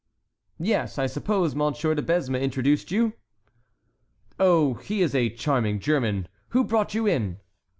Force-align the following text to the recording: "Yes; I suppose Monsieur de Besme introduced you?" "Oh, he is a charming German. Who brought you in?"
"Yes; 0.57 0.97
I 0.97 1.05
suppose 1.05 1.53
Monsieur 1.53 1.93
de 1.93 2.01
Besme 2.01 2.41
introduced 2.41 2.89
you?" 2.89 3.13
"Oh, 4.39 4.73
he 4.73 5.03
is 5.03 5.13
a 5.13 5.29
charming 5.29 5.79
German. 5.79 6.27
Who 6.47 6.63
brought 6.63 6.95
you 6.95 7.05
in?" 7.05 7.37